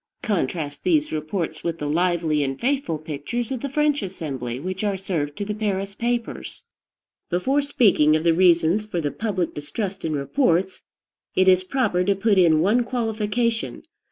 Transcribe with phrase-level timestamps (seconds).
[0.23, 4.97] Contrast these reports with the lively and faithful pictures of the French Assembly which are
[4.97, 6.63] served to the Paris papers.
[7.29, 10.81] Before speaking of the reasons for the public distrust in reports,
[11.35, 13.83] it is proper to put in one qualification.